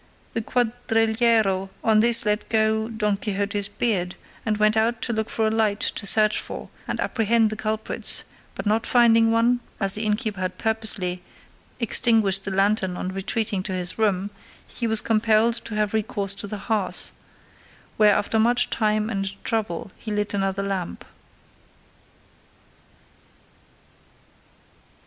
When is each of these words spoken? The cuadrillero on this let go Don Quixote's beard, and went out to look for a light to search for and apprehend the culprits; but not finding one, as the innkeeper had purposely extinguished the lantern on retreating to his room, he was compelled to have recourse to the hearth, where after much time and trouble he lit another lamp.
The 0.33 0.41
cuadrillero 0.41 1.69
on 1.83 1.99
this 1.99 2.25
let 2.25 2.49
go 2.49 2.89
Don 2.89 3.17
Quixote's 3.17 3.67
beard, 3.67 4.15
and 4.43 4.57
went 4.57 4.75
out 4.75 4.99
to 5.03 5.13
look 5.13 5.29
for 5.29 5.45
a 5.45 5.51
light 5.51 5.79
to 5.81 6.07
search 6.07 6.39
for 6.39 6.69
and 6.87 6.99
apprehend 6.99 7.51
the 7.51 7.55
culprits; 7.55 8.23
but 8.55 8.65
not 8.65 8.87
finding 8.87 9.29
one, 9.29 9.59
as 9.79 9.93
the 9.93 10.01
innkeeper 10.01 10.41
had 10.41 10.57
purposely 10.57 11.21
extinguished 11.79 12.45
the 12.45 12.49
lantern 12.49 12.97
on 12.97 13.09
retreating 13.09 13.61
to 13.61 13.73
his 13.73 13.99
room, 13.99 14.31
he 14.65 14.87
was 14.87 15.01
compelled 15.01 15.53
to 15.65 15.75
have 15.75 15.93
recourse 15.93 16.33
to 16.33 16.47
the 16.47 16.57
hearth, 16.65 17.11
where 17.97 18.15
after 18.15 18.39
much 18.39 18.71
time 18.71 19.07
and 19.07 19.35
trouble 19.43 19.91
he 19.97 20.09
lit 20.11 20.33
another 20.33 20.63
lamp. 20.63 21.05